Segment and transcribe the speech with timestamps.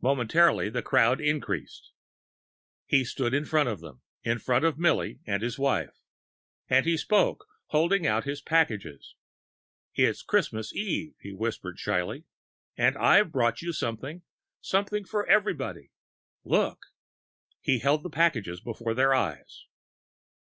[0.00, 1.92] Momentarily the crowd increased.
[2.84, 6.00] He stood in front of them in front of Milly and his wife.
[6.68, 9.14] And he spoke holding out his packages.
[9.94, 12.24] "It's Christmas Eve," he whispered shyly,
[12.76, 14.22] "and I've brought you something
[14.60, 15.92] something for everybody.
[16.42, 16.86] Look!"
[17.60, 19.66] He held the packages before their eyes.